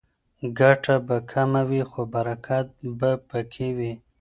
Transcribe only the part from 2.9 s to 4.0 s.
به پکې وي.